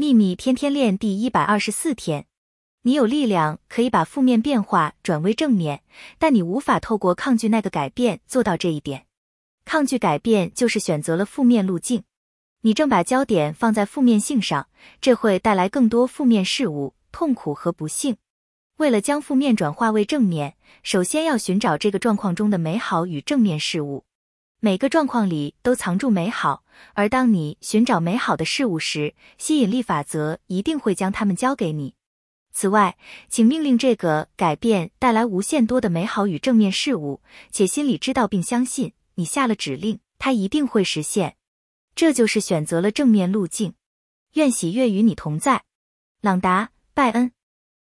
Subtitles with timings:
[0.00, 2.26] 秘密天天练第一百二十四天，
[2.82, 5.82] 你有力量可以把负面变化转为正面，
[6.20, 9.06] 但你无法透过抗拒那个改变做到这一点。
[9.64, 12.04] 抗拒改变就是选择了负面路径。
[12.60, 14.68] 你正把焦点放在负面性上，
[15.00, 18.18] 这会带来更多负面事物、痛苦和不幸。
[18.76, 20.54] 为了将负面转化为正面，
[20.84, 24.04] 首先要寻找这个状况中的美好与正面事物。
[24.60, 26.64] 每个状况里都藏住美好，
[26.94, 31.94] 而当你寻找美好的事物时，吸引力法则一定会将它们交给你。
[32.52, 41.36] 此外，请命令这个改变带来无限多的美好与正面事物，且心里知道并相信，你下了指令，它一定会实现。
[41.94, 43.74] 这就是选择了正面路径。
[44.34, 45.62] 愿喜悦与你同在，
[46.20, 47.37] 朗达·拜恩。